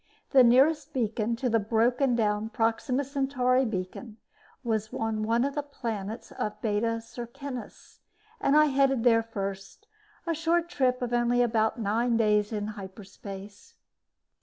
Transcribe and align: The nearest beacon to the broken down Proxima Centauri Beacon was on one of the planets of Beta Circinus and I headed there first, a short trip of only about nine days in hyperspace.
The 0.31 0.43
nearest 0.43 0.93
beacon 0.93 1.35
to 1.35 1.47
the 1.47 1.59
broken 1.59 2.15
down 2.15 2.49
Proxima 2.49 3.03
Centauri 3.03 3.65
Beacon 3.65 4.17
was 4.63 4.91
on 4.91 5.21
one 5.21 5.43
of 5.43 5.53
the 5.53 5.61
planets 5.61 6.31
of 6.31 6.59
Beta 6.59 6.99
Circinus 6.99 7.99
and 8.39 8.57
I 8.57 8.65
headed 8.65 9.03
there 9.03 9.21
first, 9.21 9.85
a 10.25 10.33
short 10.33 10.69
trip 10.69 11.03
of 11.03 11.13
only 11.13 11.43
about 11.43 11.77
nine 11.79 12.17
days 12.17 12.51
in 12.51 12.65
hyperspace. 12.69 13.75